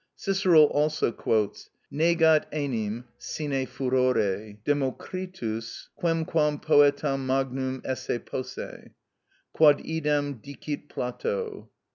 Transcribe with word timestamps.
Cicero 0.15 0.63
also 0.63 1.11
quotes: 1.11 1.69
Negat 1.93 2.45
enim 2.51 3.05
sine 3.19 3.67
furore, 3.67 4.57
Democritus, 4.65 5.89
quemquam 6.01 6.59
poetam 6.59 7.27
magnum 7.27 7.83
esse 7.85 8.17
posse; 8.25 8.95
quod 9.53 9.77
idem 9.85 10.41
dicit 10.41 10.89
Plato 10.89 11.37
(De 11.37 11.53
Divin. 11.59 11.67